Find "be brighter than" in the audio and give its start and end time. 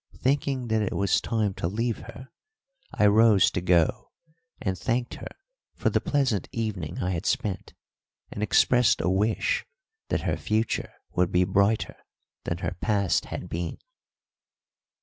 11.31-12.57